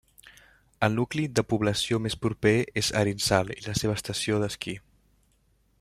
[0.85, 4.79] El nucli de població més proper és Arinsal i la seva estació d'esquí.